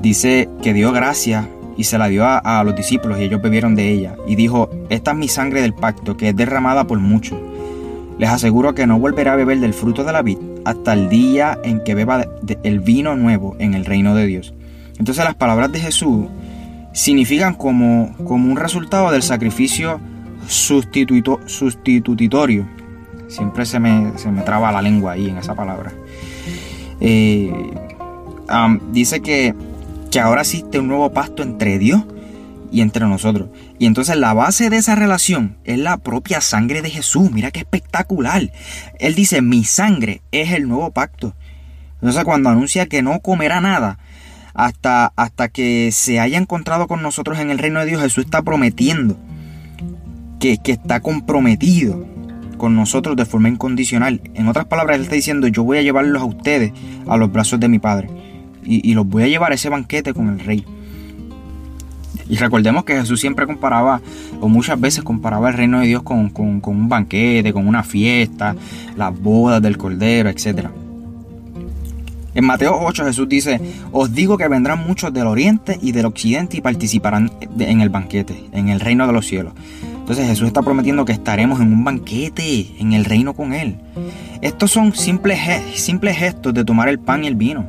dice 0.01 0.49
que 0.63 0.75
dio 0.75 0.93
gracia 0.93 1.49
y 1.77 1.85
se 1.85 1.99
la 1.99 2.09
dio 2.09 2.25
a, 2.27 2.63
los 2.65 2.77
discípulos 2.77 3.19
y 3.19 3.25
ellos 3.25 3.43
bebieron 3.43 3.75
de 3.75 3.91
ella. 3.91 4.17
Y 4.27 4.37
dijo, 4.37 4.71
esta 4.91 5.13
es 5.13 5.17
mi 5.17 5.29
sangre 5.29 5.63
del 5.63 5.75
pacto 5.75 6.17
que 6.17 6.29
es 6.29 6.37
derramada 6.37 6.87
por 6.87 7.01
muchos. 7.01 7.39
Les 8.19 8.31
aseguro 8.31 8.75
que 8.75 8.87
no 8.87 8.99
volveré 8.99 9.31
a 9.31 9.37
beber 9.37 9.61
del 9.61 9.75
fruto 9.75 10.05
de 10.05 10.13
la 10.13 10.23
vid 10.23 10.39
hasta 10.65 10.93
el 10.93 11.09
día 11.09 11.59
en 11.65 11.83
que 11.83 11.95
beba 11.95 12.27
el 12.63 12.81
vino 12.81 13.17
nuevo 13.17 13.57
en 13.59 13.75
el 13.75 13.85
reino 13.85 14.15
de 14.15 14.27
Dios. 14.27 14.55
Entonces 14.99 15.25
las 15.25 15.35
palabras 15.35 15.73
de 15.73 15.81
Jesús 15.81 16.27
significan 16.93 17.55
como, 17.55 18.15
como 18.25 18.51
un 18.51 18.57
resultado 18.57 19.11
del 19.11 19.23
sacrificio 19.23 20.01
sustitutorio. 20.47 22.69
Siempre 23.27 23.67
se 23.67 23.81
me, 23.81 24.17
se 24.17 24.31
me 24.31 24.43
traba 24.43 24.71
la 24.71 24.81
lengua 24.81 25.13
ahí 25.13 25.29
en 25.29 25.39
esa 25.39 25.55
palabra. 25.55 25.93
Eh, 27.01 27.53
dice 28.93 29.21
que, 29.21 29.55
que 30.11 30.21
ahora 30.21 30.43
existe 30.43 30.79
un 30.79 30.89
nuevo 30.89 31.13
pacto 31.13 31.43
entre 31.43 31.79
Dios 31.79 32.05
y 32.71 32.81
entre 32.81 33.07
nosotros. 33.07 33.49
Y 33.79 33.87
entonces 33.87 34.17
la 34.17 34.35
base 34.35 34.69
de 34.69 34.79
esa 34.79 34.95
relación 34.95 35.57
es 35.65 35.79
la 35.79 35.99
propia 35.99 36.41
sangre 36.41 36.83
de 36.83 36.91
Jesús. 36.91 37.31
Mira 37.31 37.51
qué 37.51 37.61
espectacular. 37.61 38.51
Él 38.99 39.15
dice, 39.15 39.43
mi 39.43 39.65
sangre 39.65 40.23
es 40.33 40.53
el 40.53 40.69
nuevo 40.69 40.91
pacto. 40.91 41.35
Entonces 41.95 42.25
cuando 42.25 42.51
anuncia 42.51 42.87
que 42.87 43.03
no 43.03 43.21
comerá 43.21 43.61
nada 43.61 43.99
hasta, 44.55 45.13
hasta 45.17 45.49
que 45.49 45.91
se 45.93 46.21
haya 46.21 46.37
encontrado 46.37 46.87
con 46.87 47.01
nosotros 47.01 47.39
en 47.39 47.51
el 47.51 47.59
reino 47.59 47.81
de 47.81 47.87
Dios, 47.87 48.03
Jesús 48.03 48.25
está 48.25 48.43
prometiendo 48.43 49.17
que, 50.41 50.59
que 50.59 50.73
está 50.73 51.01
comprometido 51.01 52.07
con 52.65 52.77
nosotros 52.77 53.15
de 53.15 53.27
forma 53.27 53.51
incondicional. 53.51 54.23
En 54.33 54.49
otras 54.49 54.65
palabras, 54.65 54.97
Él 54.97 55.03
está 55.03 55.17
diciendo, 55.17 55.49
yo 55.49 55.65
voy 55.65 55.77
a 55.77 55.83
llevarlos 55.83 56.23
a 56.23 56.25
ustedes 56.25 56.73
a 57.07 57.19
los 57.19 57.31
brazos 57.31 57.61
de 57.61 57.69
mi 57.69 57.79
Padre. 57.79 58.09
Y, 58.65 58.95
los 58.95 59.07
voy 59.07 59.25
a 59.25 59.29
llevar 59.29 59.53
a 59.53 59.55
ese 59.55 59.69
banquete 59.69 60.15
con 60.15 60.31
el 60.31 60.41
rey. 60.41 60.65
Y 62.27 62.37
recordemos 62.37 62.85
que 62.85 62.99
Jesús 62.99 63.21
siempre 63.21 63.45
comparaba, 63.45 64.01
o 64.41 64.49
muchas 64.49 64.81
veces 64.81 65.05
comparaba 65.05 65.51
el 65.51 65.59
reino 65.59 65.81
de 65.81 65.89
Dios 65.89 66.03
con, 66.05 66.33
un 66.35 66.89
banquete, 66.89 67.53
con 67.53 67.69
una 67.69 67.83
fiesta, 67.83 68.57
las 68.97 69.21
bodas 69.21 69.61
del 69.61 69.77
Cordero, 69.77 70.31
etc. 70.31 70.69
En 72.35 72.47
Mateo 72.47 72.79
8 72.81 73.05
Jesús 73.05 73.29
dice, 73.29 73.61
os 73.93 74.15
digo 74.15 74.39
que 74.39 74.49
vendrán 74.49 74.87
muchos 74.87 75.13
del 75.13 75.27
oriente 75.27 75.79
y 75.83 75.93
del 75.93 76.07
occidente 76.07 76.57
y 76.57 76.63
participarán 76.63 77.31
en 77.59 77.83
el 77.83 77.91
banquete, 77.91 78.47
en 78.53 78.71
el 78.71 78.81
reino 78.81 79.07
de 79.07 79.13
los 79.13 79.27
cielos. 79.27 79.53
Entonces 80.05 80.27
Jesús 80.27 80.49
está 80.49 80.61
prometiendo 80.61 81.07
que 81.07 81.13
estaremos 81.13 81.63
en 81.63 81.73
un 81.73 81.83
banquete, 81.83 82.75
en 82.79 82.93
el 82.93 83.07
reino 83.07 83.33
con 83.33 83.55
Él. 83.55 83.79
Estos 84.43 84.71
son 84.71 84.95
simples, 84.95 85.41
simples 85.77 86.19
gestos 86.19 86.53
de 86.53 86.63
tomar 86.63 86.91
el 86.91 86.99
pan 86.99 87.25
y 87.25 87.27
el 87.27 87.37
vino. 87.37 87.65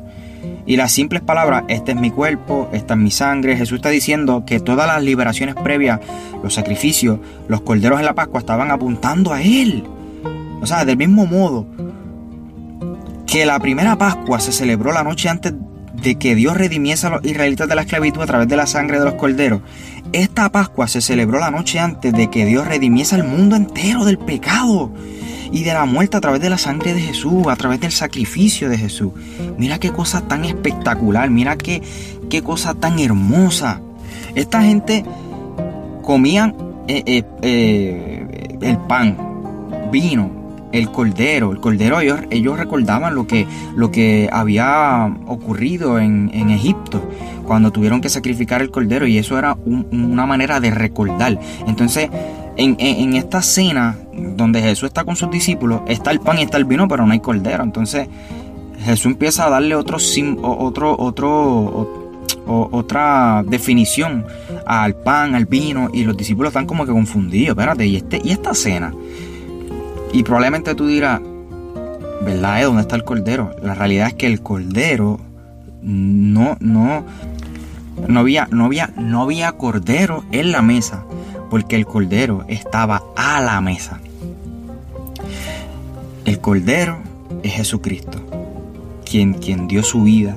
Y 0.66 0.76
las 0.76 0.92
simples 0.92 1.22
palabras, 1.22 1.64
este 1.70 1.94
es 1.94 1.98
mi 1.98 2.12
cuerpo, 2.12 2.70
esta 2.74 2.96
es 2.96 3.00
mi 3.00 3.10
sangre. 3.10 3.56
Jesús 3.56 3.78
está 3.78 3.88
diciendo 3.88 4.44
que 4.46 4.60
todas 4.60 4.86
las 4.86 5.02
liberaciones 5.02 5.56
previas, 5.56 6.02
los 6.44 6.54
sacrificios, 6.54 7.20
los 7.48 7.62
corderos 7.62 8.00
en 8.00 8.06
la 8.06 8.16
Pascua 8.16 8.42
estaban 8.42 8.70
apuntando 8.70 9.32
a 9.32 9.42
Él. 9.42 9.86
O 10.62 10.66
sea, 10.66 10.84
del 10.84 10.98
mismo 10.98 11.26
modo 11.26 11.66
que 13.26 13.46
la 13.46 13.58
primera 13.60 13.98
Pascua 13.98 14.42
se 14.42 14.52
celebró 14.52 14.92
la 14.92 15.04
noche 15.04 15.30
antes 15.30 15.54
de 16.02 16.16
que 16.16 16.36
Dios 16.36 16.58
redimiese 16.58 17.08
a 17.08 17.12
los 17.12 17.26
israelitas 17.26 17.68
de 17.68 17.76
la 17.76 17.82
esclavitud 17.82 18.22
a 18.22 18.26
través 18.26 18.48
de 18.48 18.56
la 18.56 18.68
sangre 18.68 19.00
de 19.00 19.06
los 19.06 19.16
corderos, 19.16 19.62
esta 20.16 20.50
Pascua 20.50 20.88
se 20.88 21.02
celebró 21.02 21.40
la 21.40 21.52
noche 21.52 21.80
antes 21.80 22.14
de 22.14 22.30
que 22.30 22.46
Dios 22.46 22.66
redimiese 22.66 23.16
al 23.16 23.26
mundo 23.26 23.56
entero 23.56 24.06
del 24.06 24.18
pecado 24.18 24.90
y 25.52 25.64
de 25.64 25.74
la 25.74 25.86
muerte 25.86 26.16
a 26.16 26.22
través 26.22 26.42
de 26.42 26.50
la 26.50 26.58
sangre 26.58 26.94
de 26.94 27.02
Jesús, 27.02 27.48
a 27.48 27.56
través 27.56 27.82
del 27.82 27.92
sacrificio 27.92 28.70
de 28.70 28.78
Jesús. 28.78 29.12
Mira 29.58 29.78
qué 29.78 29.92
cosa 29.92 30.22
tan 30.22 30.46
espectacular, 30.46 31.30
mira 31.30 31.58
qué, 31.58 31.82
qué 32.30 32.42
cosa 32.42 32.74
tan 32.74 33.00
hermosa. 33.00 33.82
Esta 34.36 34.64
gente 34.64 35.04
comían 36.02 36.56
eh, 36.88 37.04
eh, 37.06 37.24
eh, 37.42 38.58
el 38.62 38.78
pan, 38.80 39.18
vino, 39.92 40.32
el 40.76 40.92
cordero. 40.92 41.52
El 41.52 41.60
cordero, 41.60 42.00
ellos, 42.00 42.20
ellos 42.30 42.58
recordaban 42.58 43.16
lo 43.16 43.26
que, 43.28 43.48
lo 43.76 43.92
que 43.92 44.30
había 44.32 45.16
ocurrido 45.26 46.00
en, 46.00 46.26
Egipto 46.46 47.02
cuando 47.46 47.72
tuvieron 47.72 48.02
que 48.02 48.10
sacrificar 48.10 48.62
el 48.62 48.72
cordero 48.72 49.08
y 49.08 49.18
eso 49.18 49.38
era 49.38 49.58
una 49.66 50.26
manera 50.26 50.60
de 50.60 50.72
recordar. 50.72 51.40
Entonces, 51.68 52.10
en, 52.58 53.14
esta 53.16 53.42
cena 53.42 53.98
donde 54.14 54.62
Jesús 54.62 54.88
está 54.88 55.04
con 55.04 55.16
sus 55.16 55.32
discípulos, 55.32 55.82
está 55.88 56.12
el 56.12 56.20
pan 56.20 56.40
y 56.40 56.44
está 56.44 56.58
el 56.58 56.66
vino, 56.66 56.88
pero 56.88 57.06
no 57.06 57.14
hay 57.14 57.20
cordero. 57.20 57.64
Entonces, 57.64 58.08
Jesús 58.84 59.08
empieza 59.08 59.48
a 59.48 59.50
darle 59.50 59.76
otro, 59.76 59.98
otro, 60.42 60.96
otro, 60.98 62.14
otra 62.46 63.44
definición 63.48 64.26
al 64.66 64.96
pan, 64.96 65.36
al 65.36 65.46
vino, 65.46 65.90
y 65.94 66.04
los 66.04 66.16
discípulos 66.16 66.52
están 66.52 66.66
como 66.66 66.86
que 66.86 66.92
confundidos. 66.92 67.50
Espérate, 67.50 67.86
¿y, 67.86 67.96
este, 67.98 68.22
y 68.24 68.32
esta 68.32 68.54
cena? 68.54 68.94
Y 70.14 70.24
probablemente 70.24 70.76
tú 70.76 70.88
dirás, 70.88 71.22
¿verdad? 72.22 72.64
¿Dónde 72.64 72.82
está 72.82 72.96
el 72.96 73.04
cordero? 73.04 73.56
La 73.62 73.76
realidad 73.76 74.08
es 74.08 74.14
que 74.14 74.28
el 74.28 74.42
cordero 74.42 75.20
no, 75.82 76.58
no, 76.60 77.04
no 78.08 78.20
había, 78.20 78.48
no 78.52 78.66
había, 78.66 78.92
no 78.98 79.22
había 79.22 79.52
cordero 79.54 80.24
en 80.32 80.52
la 80.52 80.62
mesa, 80.62 81.04
porque 81.50 81.76
el 81.76 81.86
cordero 81.86 82.46
estaba 82.48 83.04
a 83.16 83.42
la 83.42 83.62
mesa. 83.62 84.00
El 86.26 86.40
cordero 86.40 86.98
es 87.44 87.54
Jesucristo, 87.54 88.20
quien, 89.06 89.36
quien 89.36 89.68
dio 89.68 89.84
su 89.84 90.04
vida 90.04 90.36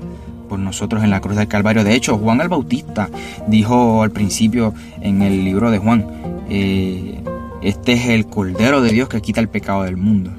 por 0.48 0.58
nosotros 0.58 1.04
en 1.04 1.10
la 1.10 1.20
cruz 1.20 1.36
del 1.36 1.48
Calvario. 1.48 1.84
De 1.84 1.94
hecho, 1.94 2.18
Juan 2.18 2.40
el 2.40 2.48
Bautista 2.48 3.08
dijo 3.46 4.02
al 4.02 4.10
principio 4.10 4.74
en 5.00 5.22
el 5.22 5.44
libro 5.44 5.70
de 5.70 5.78
Juan, 5.78 6.06
eh, 6.48 7.17
este 7.62 7.94
es 7.94 8.06
el 8.06 8.26
Cordero 8.26 8.80
de 8.80 8.92
Dios 8.92 9.08
que 9.08 9.20
quita 9.20 9.40
el 9.40 9.48
pecado 9.48 9.82
del 9.82 9.96
mundo. 9.96 10.30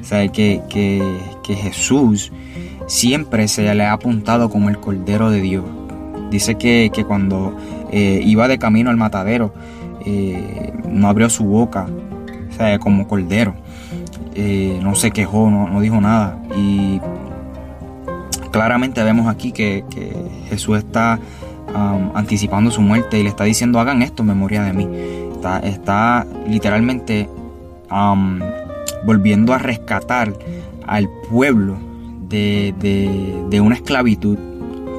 O 0.00 0.04
sea, 0.04 0.26
que, 0.28 0.62
que, 0.68 1.54
Jesús 1.54 2.32
siempre 2.86 3.48
se 3.48 3.72
le 3.74 3.84
ha 3.84 3.92
apuntado 3.92 4.50
como 4.50 4.68
el 4.68 4.78
Cordero 4.78 5.30
de 5.30 5.40
Dios. 5.40 5.64
Dice 6.30 6.56
que, 6.56 6.90
cuando 7.06 7.56
eh, 7.92 8.20
iba 8.24 8.48
de 8.48 8.58
camino 8.58 8.90
al 8.90 8.96
matadero, 8.96 9.54
eh, 10.04 10.72
no 10.88 11.08
abrió 11.08 11.30
su 11.30 11.44
boca, 11.44 11.86
o 12.50 12.52
sea, 12.52 12.78
como 12.78 13.06
Cordero. 13.06 13.54
Eh, 14.34 14.78
no 14.82 14.94
se 14.94 15.12
quejó, 15.12 15.50
no, 15.50 15.80
dijo 15.80 16.00
nada. 16.00 16.38
Y 16.56 17.00
claramente 18.50 19.02
vemos 19.02 19.28
aquí 19.28 19.52
que, 19.52 19.84
Jesús 20.48 20.78
está 20.78 21.18
um, 21.74 22.16
anticipando 22.16 22.70
su 22.70 22.80
muerte 22.80 23.18
y 23.18 23.24
le 23.24 23.28
está 23.28 23.44
diciendo, 23.44 23.80
hagan 23.80 24.02
esto 24.02 24.22
en 24.22 24.28
memoria 24.28 24.62
de 24.62 24.72
mí 24.72 24.88
está, 25.62 26.26
literalmente 26.46 27.28
volviendo 29.04 29.54
a 29.54 29.58
rescatar 29.58 30.32
al 30.86 31.08
pueblo 31.30 31.78
de, 32.28 33.60
una 33.62 33.74
esclavitud, 33.76 34.38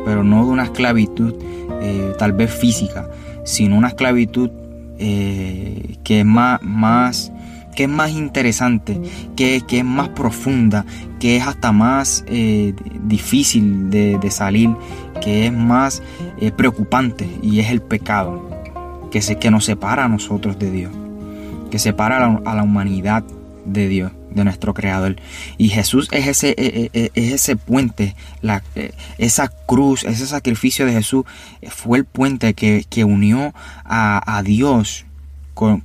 pero 0.05 0.23
no 0.23 0.45
de 0.45 0.51
una 0.51 0.63
esclavitud 0.63 1.35
eh, 1.81 2.13
tal 2.17 2.33
vez 2.33 2.51
física, 2.51 3.09
sino 3.43 3.77
una 3.77 3.89
esclavitud 3.89 4.49
eh, 4.99 5.97
que 6.03 6.21
es 6.21 6.25
más, 6.25 6.61
más 6.61 7.31
que 7.75 7.83
es 7.83 7.89
más 7.89 8.09
interesante, 8.11 8.99
que, 9.35 9.61
es 9.69 9.85
más 9.85 10.09
profunda, 10.09 10.83
que 11.19 11.37
es 11.37 11.45
hasta 11.45 11.71
más 11.71 12.25
eh, 12.27 12.73
difícil 13.03 13.91
de, 13.91 14.31
salir, 14.31 14.71
que 15.21 15.45
es 15.45 15.53
más 15.53 16.01
preocupante 16.55 17.29
y 17.43 17.59
es 17.59 17.69
el 17.69 17.83
pecado 17.83 18.46
que, 19.09 19.21
que 19.21 19.51
nos 19.51 19.65
separa 19.65 20.05
a 20.05 20.07
nosotros 20.07 20.59
de 20.59 20.71
Dios, 20.71 20.91
que 21.71 21.79
separa 21.79 22.39
a 22.45 22.55
la, 22.55 22.63
humanidad 22.63 23.23
de 23.65 23.87
Dios, 23.87 24.11
de 24.31 24.43
nuestro 24.43 24.73
Creador. 24.73 25.17
Y 25.57 25.69
Jesús 25.69 26.07
es 26.11 26.27
ese, 26.27 26.49
e, 26.57 26.89
e, 26.93 27.01
e, 27.01 27.11
es 27.15 27.33
ese 27.33 27.55
puente, 27.55 28.15
la, 28.41 28.63
esa 29.17 29.49
cruz, 29.49 30.03
ese 30.03 30.27
sacrificio 30.27 30.85
de 30.85 30.93
Jesús 30.93 31.25
fue 31.69 31.97
el 31.97 32.05
puente 32.05 32.53
que, 32.53 33.03
unió 33.03 33.53
a, 33.85 34.41
Dios 34.43 35.05
con, 35.53 35.83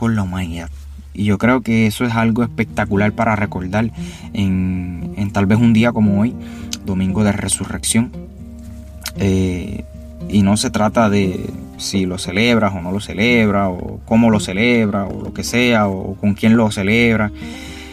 la 0.00 0.22
humanidad. 0.22 0.70
Y 1.14 1.24
yo 1.24 1.38
creo 1.38 1.62
que 1.62 1.86
eso 1.86 2.04
es 2.04 2.14
algo 2.14 2.44
espectacular 2.44 3.12
para 3.12 3.34
recordar 3.34 3.90
en, 4.32 5.30
tal 5.32 5.46
vez 5.46 5.58
un 5.58 5.72
día 5.72 5.92
como 5.92 6.20
hoy, 6.20 6.34
domingo 6.84 7.24
de 7.24 7.32
resurrección. 7.32 8.12
Eh, 9.16 9.84
Y 10.28 10.42
no 10.42 10.56
se 10.56 10.70
trata 10.70 11.08
de 11.08 11.50
si 11.78 12.04
lo 12.04 12.18
celebras 12.18 12.74
o 12.74 12.82
no 12.82 12.92
lo 12.92 13.00
celebras, 13.00 13.68
o 13.70 14.00
cómo 14.04 14.30
lo 14.30 14.40
celebras, 14.40 15.10
o 15.12 15.22
lo 15.22 15.32
que 15.32 15.44
sea, 15.44 15.88
o 15.88 16.14
con 16.16 16.34
quién 16.34 16.56
lo 16.56 16.70
celebra, 16.70 17.30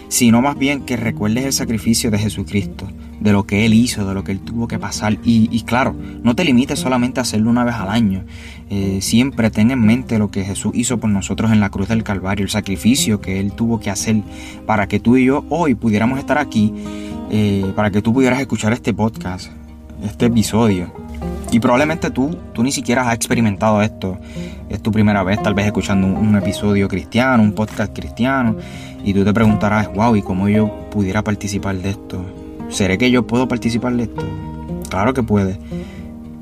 sino 0.09 0.41
más 0.41 0.57
bien 0.57 0.81
que 0.81 0.97
recuerdes 0.97 1.45
el 1.45 1.53
sacrificio 1.53 2.11
de 2.11 2.19
Jesucristo, 2.19 2.87
de 3.19 3.31
lo 3.31 3.45
que 3.45 3.65
Él 3.65 3.73
hizo, 3.73 4.07
de 4.07 4.13
lo 4.13 4.23
que 4.23 4.31
Él 4.31 4.39
tuvo 4.39 4.67
que 4.67 4.79
pasar. 4.79 5.17
Y, 5.23 5.61
claro, 5.61 5.95
no 6.23 6.35
te 6.35 6.43
limites 6.43 6.79
solamente 6.79 7.19
a 7.19 7.23
hacerlo 7.23 7.49
una 7.49 7.63
vez 7.63 7.75
al 7.75 7.89
año. 7.89 8.23
Eh, 8.69 8.99
siempre 9.01 9.51
ten 9.51 9.71
en 9.71 9.81
mente 9.81 10.17
lo 10.19 10.31
que 10.31 10.43
Jesús 10.43 10.71
hizo 10.75 10.99
por 10.99 11.09
nosotros 11.09 11.51
en 11.51 11.59
la 11.59 11.69
cruz 11.69 11.87
del 11.87 12.03
Calvario, 12.03 12.43
el 12.43 12.49
sacrificio 12.49 13.21
que 13.21 13.39
Él 13.39 13.53
tuvo 13.53 13.79
que 13.79 13.89
hacer 13.89 14.21
para 14.65 14.87
que 14.87 14.99
tú 14.99 15.17
y 15.17 15.25
yo 15.25 15.45
hoy 15.49 15.75
pudiéramos 15.75 16.19
estar 16.19 16.37
aquí, 16.37 16.73
eh, 17.29 17.71
para 17.75 17.91
que 17.91 18.01
tú 18.01 18.13
pudieras 18.13 18.39
escuchar 18.39 18.73
este 18.73 18.93
podcast, 18.93 19.51
este 20.03 20.25
episodio. 20.25 21.04
Y 21.55 21.59
probablemente 21.61 22.11
tú, 22.11 22.37
tú 22.51 22.63
ni 22.63 22.71
siquiera 22.73 23.07
has 23.07 23.15
experimentado 23.15 23.81
esto. 23.81 24.17
Es 24.67 24.83
tu 24.83 24.91
primera 24.91 25.23
vez 25.23 25.41
tal 25.41 25.53
vez 25.53 25.65
escuchando 25.65 26.05
un, 26.05 26.35
episodio 26.35 26.89
cristiano, 26.89 27.41
un 27.41 27.53
podcast 27.53 27.95
cristiano. 27.95 28.57
Y 29.05 29.13
tú 29.13 29.23
te 29.23 29.33
preguntarás, 29.33 29.87
wow, 29.93 30.17
¿y 30.17 30.21
cómo 30.21 30.49
yo 30.49 30.89
pudiera 30.91 31.23
participar 31.23 31.77
de 31.77 31.91
esto? 31.91 32.25
¿Seré 32.67 32.97
que 32.97 33.09
yo 33.09 33.25
puedo 33.25 33.47
participar 33.47 33.93
de 33.93 34.03
esto? 34.03 34.21
Claro 34.89 35.13
que 35.13 35.23
puede. 35.23 35.57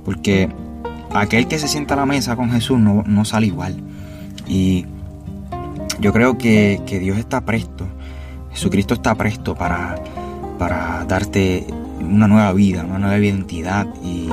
Porque 0.03 0.49
aquel 1.13 1.47
que 1.47 1.59
se 1.59 1.67
sienta 1.67 1.93
a 1.93 1.97
la 1.97 2.07
mesa 2.07 2.35
con 2.35 2.49
Jesús 2.49 2.79
no, 2.79 3.03
no 3.05 3.23
sale 3.23 3.45
igual. 3.45 3.75
Y 4.47 4.87
yo 5.99 6.11
creo 6.11 6.39
que, 6.39 6.81
que, 6.87 6.97
Dios 6.97 7.19
está 7.19 7.41
presto. 7.41 7.85
Jesucristo 8.51 8.95
está 8.95 9.13
presto 9.13 9.53
para, 9.53 9.93
para 10.57 11.05
darte 11.05 11.67
una 11.99 12.27
nueva 12.27 12.51
vida, 12.53 12.83
una 12.83 12.97
nueva 12.97 13.19
identidad 13.19 13.85
y 14.03 14.27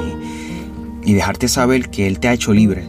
y 1.10 1.14
dejarte 1.14 1.48
saber 1.48 1.90
que 1.90 2.06
Él 2.06 2.20
te 2.20 2.28
ha 2.28 2.32
hecho 2.32 2.52
libre 2.52 2.84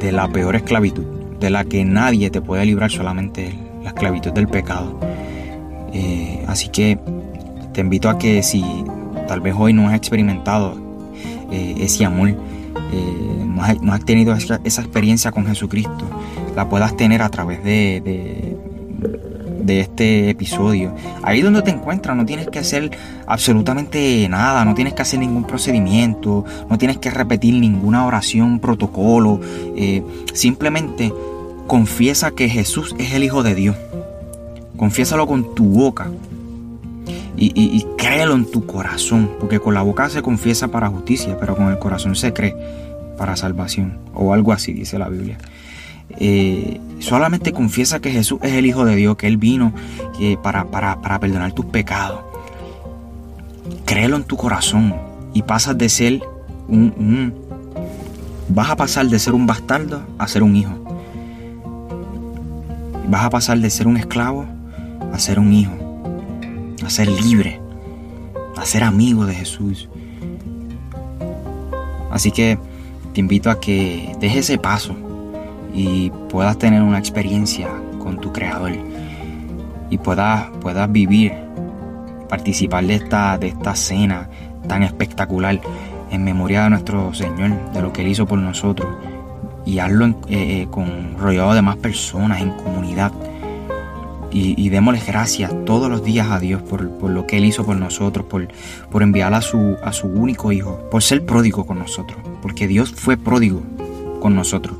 de 0.00 0.10
la 0.10 0.26
peor 0.26 0.56
esclavitud, 0.56 1.04
de 1.38 1.50
la 1.50 1.64
que 1.64 1.84
nadie 1.84 2.30
te 2.30 2.40
puede 2.40 2.64
librar, 2.64 2.90
solamente 2.90 3.48
Él, 3.48 3.58
la 3.82 3.90
esclavitud 3.90 4.32
del 4.32 4.48
pecado. 4.48 4.98
Eh, 5.92 6.42
así 6.46 6.70
que 6.70 6.98
te 7.74 7.82
invito 7.82 8.08
a 8.08 8.16
que 8.16 8.42
si 8.42 8.64
tal 9.28 9.42
vez 9.42 9.54
hoy 9.56 9.74
no 9.74 9.86
has 9.86 9.94
experimentado 9.94 10.80
eh, 11.52 11.74
ese 11.78 12.06
amor, 12.06 12.30
eh, 12.30 13.44
no, 13.44 13.92
has, 13.92 14.04
tenido 14.06 14.34
esa, 14.34 14.56
experiencia 14.64 15.30
con 15.30 15.44
Jesucristo, 15.44 16.08
la 16.56 16.70
puedas 16.70 16.96
tener 16.96 17.20
a 17.20 17.28
través 17.28 17.62
de 17.62 18.00
de 18.02 18.55
este 19.68 20.30
episodio. 20.30 20.94
Ahí 21.22 21.42
donde 21.42 21.62
te 21.62 21.70
encuentras 21.70 22.16
no 22.16 22.24
tienes 22.24 22.48
que 22.48 22.58
hacer 22.58 22.90
absolutamente 23.26 24.28
nada, 24.28 24.64
no 24.64 24.74
tienes 24.74 24.94
que 24.94 25.02
hacer 25.02 25.18
ningún 25.18 25.44
procedimiento, 25.44 26.44
no 26.68 26.78
tienes 26.78 26.98
que 26.98 27.10
repetir 27.10 27.54
ninguna 27.54 28.06
oración, 28.06 28.58
protocolo. 28.58 29.40
Eh, 29.76 30.02
simplemente 30.32 31.12
confiesa 31.66 32.30
que 32.30 32.48
Jesús 32.48 32.94
es 32.98 33.12
el 33.12 33.24
Hijo 33.24 33.42
de 33.42 33.54
Dios. 33.54 33.76
Confiésalo 34.76 35.26
con 35.26 35.54
tu 35.54 35.64
boca 35.64 36.10
y, 37.36 37.52
y, 37.54 37.86
créelo 37.98 38.34
en 38.34 38.50
tu 38.50 38.66
corazón, 38.66 39.30
porque 39.38 39.60
con 39.60 39.74
la 39.74 39.82
boca 39.82 40.08
se 40.08 40.22
confiesa 40.22 40.68
para 40.68 40.88
justicia, 40.88 41.36
pero 41.38 41.54
con 41.56 41.68
el 41.68 41.78
corazón 41.78 42.14
se 42.16 42.32
cree 42.32 42.54
para 43.18 43.36
salvación, 43.36 43.98
o 44.14 44.32
algo 44.32 44.52
así 44.52 44.72
dice 44.72 44.98
la 44.98 45.08
Biblia. 45.08 45.38
Eh, 46.10 46.80
solamente 46.98 47.52
confiesa 47.52 48.00
que 48.00 48.10
Jesús 48.10 48.38
es 48.42 48.52
el 48.52 48.66
Hijo 48.66 48.84
de 48.84 48.96
Dios, 48.96 49.16
que 49.16 49.26
Él 49.26 49.36
vino 49.36 49.72
eh, 50.20 50.36
para, 50.42 50.64
para, 50.66 51.20
perdonar 51.20 51.52
tus 51.52 51.66
pecados. 51.66 52.20
Créelo 53.84 54.16
en 54.16 54.24
tu 54.24 54.36
corazón 54.36 54.94
y 55.34 55.42
pasas 55.42 55.76
de 55.76 55.88
ser 55.88 56.22
un, 56.68 57.34
Vas 58.48 58.70
a 58.70 58.76
pasar 58.76 59.06
de 59.06 59.18
ser 59.18 59.34
un 59.34 59.46
bastardo 59.46 60.02
a 60.18 60.28
ser 60.28 60.42
un 60.42 60.54
hijo. 60.54 60.72
Vas 63.08 63.24
a 63.24 63.30
pasar 63.30 63.58
de 63.58 63.70
ser 63.70 63.88
un 63.88 63.96
esclavo 63.96 64.46
a 65.12 65.18
ser 65.18 65.38
un 65.38 65.52
hijo. 65.52 65.72
A 66.84 66.90
ser 66.90 67.08
libre. 67.08 67.60
A 68.56 68.64
ser 68.64 68.84
amigo 68.84 69.26
de 69.26 69.34
Jesús. 69.34 69.88
Así 72.10 72.30
que 72.30 72.58
te 73.12 73.20
invito 73.20 73.50
a 73.50 73.60
que 73.60 74.14
dejes 74.20 74.50
ese 74.50 74.58
paso 74.58 74.96
y 75.76 76.10
puedas 76.30 76.56
tener 76.56 76.82
una 76.82 76.98
experiencia 76.98 77.68
con 77.98 78.18
tu 78.18 78.32
creador 78.32 78.72
y 79.90 79.98
puedas, 79.98 80.46
puedas 80.62 80.90
vivir, 80.90 81.34
participar 82.30 82.84
de 82.86 82.94
esta, 82.94 83.36
de 83.36 83.48
esta 83.48 83.76
cena 83.76 84.28
tan 84.66 84.82
espectacular 84.82 85.60
en 86.10 86.24
memoria 86.24 86.64
de 86.64 86.70
nuestro 86.70 87.12
Señor, 87.12 87.72
de 87.72 87.82
lo 87.82 87.92
que 87.92 88.00
Él 88.00 88.08
hizo 88.08 88.26
por 88.26 88.38
nosotros 88.38 88.88
y 89.66 89.78
hazlo 89.78 90.06
eh, 90.06 90.14
eh, 90.28 90.68
con 90.70 91.18
rodeado 91.18 91.52
de 91.52 91.60
más 91.60 91.76
personas, 91.76 92.40
en 92.40 92.50
comunidad. 92.52 93.12
Y, 94.38 94.68
démosle 94.68 95.00
gracias 95.06 95.50
todos 95.64 95.88
los 95.88 96.04
días 96.04 96.30
a 96.30 96.38
Dios 96.38 96.60
por, 96.60 96.82
lo 96.82 97.26
que 97.26 97.38
Él 97.38 97.46
hizo 97.46 97.64
por 97.64 97.76
nosotros, 97.76 98.26
por, 98.26 98.46
por 98.90 99.02
enviar 99.02 99.32
a 99.32 99.40
su, 99.40 99.78
a 99.82 99.94
su 99.94 100.08
único 100.08 100.52
Hijo, 100.52 100.78
por 100.90 101.02
ser 101.02 101.24
pródigo 101.24 101.64
con 101.64 101.78
nosotros, 101.78 102.18
porque 102.42 102.66
Dios 102.66 102.92
fue 102.92 103.16
pródigo 103.16 103.62
con 104.20 104.34
nosotros. 104.36 104.76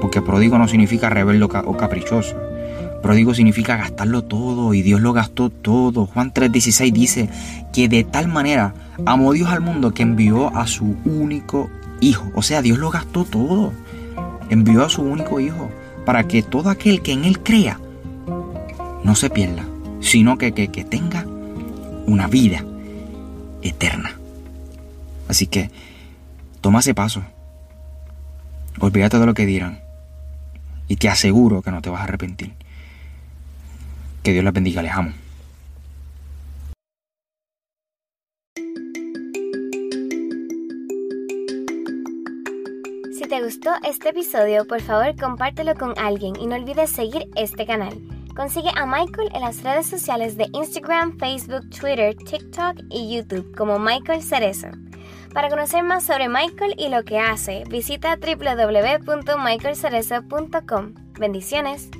Porque 0.00 0.22
pródigo 0.22 0.58
no 0.58 0.68
significa 0.68 1.08
rebelde 1.08 1.44
o 1.44 1.76
caprichoso. 1.76 2.36
Pródigo 3.02 3.32
significa 3.32 3.76
gastarlo 3.76 4.24
todo 4.24 4.74
y 4.74 4.82
Dios 4.82 5.00
lo 5.00 5.12
gastó 5.12 5.50
todo. 5.50 6.06
Juan 6.06 6.32
3:16 6.32 6.92
dice 6.92 7.28
que 7.72 7.88
de 7.88 8.04
tal 8.04 8.28
manera 8.28 8.74
amó 9.06 9.32
Dios 9.32 9.50
al 9.50 9.60
mundo 9.60 9.94
que 9.94 10.02
envió 10.02 10.54
a 10.56 10.66
su 10.66 10.96
único 11.04 11.70
hijo. 12.00 12.30
O 12.34 12.42
sea, 12.42 12.60
Dios 12.60 12.78
lo 12.78 12.90
gastó 12.90 13.24
todo. 13.24 13.72
Envió 14.50 14.84
a 14.84 14.88
su 14.88 15.02
único 15.02 15.38
hijo 15.38 15.70
para 16.04 16.26
que 16.26 16.42
todo 16.42 16.70
aquel 16.70 17.02
que 17.02 17.12
en 17.12 17.24
él 17.24 17.40
crea 17.40 17.78
no 19.04 19.14
se 19.14 19.30
pierda, 19.30 19.64
sino 20.00 20.36
que, 20.36 20.52
que, 20.52 20.68
que 20.68 20.84
tenga 20.84 21.24
una 22.06 22.26
vida 22.26 22.64
eterna. 23.62 24.18
Así 25.28 25.46
que 25.46 25.70
toma 26.60 26.80
ese 26.80 26.94
paso. 26.94 27.22
Olvídate 28.80 29.18
de 29.18 29.26
lo 29.26 29.34
que 29.34 29.46
dirán. 29.46 29.87
Y 30.88 30.96
te 30.96 31.08
aseguro 31.08 31.62
que 31.62 31.70
no 31.70 31.82
te 31.82 31.90
vas 31.90 32.00
a 32.00 32.04
arrepentir. 32.04 32.54
Que 34.22 34.32
Dios 34.32 34.42
les 34.42 34.52
bendiga, 34.52 34.82
les 34.82 34.92
amo. 34.92 35.12
Si 43.12 43.28
te 43.28 43.42
gustó 43.42 43.70
este 43.84 44.08
episodio, 44.08 44.66
por 44.66 44.80
favor 44.80 45.14
compártelo 45.16 45.74
con 45.74 45.92
alguien 45.98 46.34
y 46.40 46.46
no 46.46 46.56
olvides 46.56 46.90
seguir 46.90 47.28
este 47.36 47.66
canal. 47.66 47.94
Consigue 48.34 48.70
a 48.74 48.86
Michael 48.86 49.30
en 49.34 49.40
las 49.42 49.62
redes 49.62 49.86
sociales 49.86 50.36
de 50.36 50.46
Instagram, 50.52 51.18
Facebook, 51.18 51.68
Twitter, 51.70 52.14
TikTok 52.14 52.78
y 52.88 53.16
YouTube 53.16 53.54
como 53.56 53.78
Michael 53.78 54.22
Cerezo. 54.22 54.68
Para 55.32 55.48
conocer 55.48 55.82
más 55.82 56.04
sobre 56.04 56.28
Michael 56.28 56.74
y 56.76 56.88
lo 56.88 57.04
que 57.04 57.18
hace, 57.18 57.64
visita 57.68 58.16
www.michaelcerezo.com. 58.16 60.94
Bendiciones. 61.18 61.90